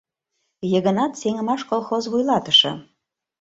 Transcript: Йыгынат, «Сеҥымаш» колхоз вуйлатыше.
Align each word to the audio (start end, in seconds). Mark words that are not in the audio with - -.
Йыгынат, 0.71 1.13
«Сеҥымаш» 1.21 1.61
колхоз 1.69 2.03
вуйлатыше. 2.11 2.71